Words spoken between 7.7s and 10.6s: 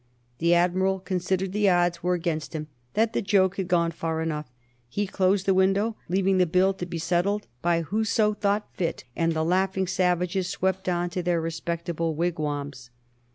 whoso thought fit, and the laughing savages